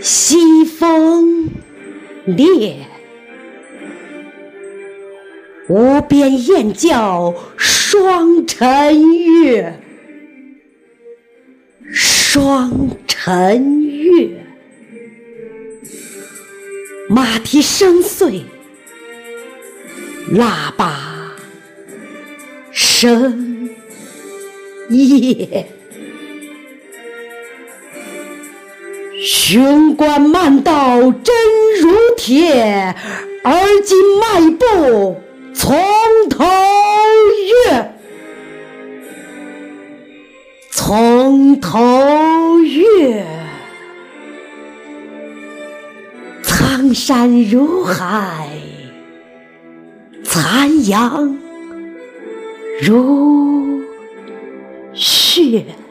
[0.00, 1.50] 西风
[2.24, 2.86] 烈，
[5.68, 8.46] 无边雁叫霜。
[8.46, 9.80] 晨月
[11.92, 14.44] 霜，晨月
[17.08, 18.42] 马蹄声碎，
[20.32, 21.32] 喇叭
[22.72, 23.57] 声。
[24.90, 25.66] 耶。
[29.20, 31.34] 雄关漫道真
[31.82, 32.94] 如铁，
[33.42, 35.20] 而今迈步
[35.52, 35.76] 从
[36.30, 36.44] 头
[37.66, 37.92] 越，
[40.70, 43.26] 从头越。
[46.42, 48.48] 苍山如海，
[50.24, 51.36] 残阳
[52.80, 53.57] 如
[55.28, 55.87] 血。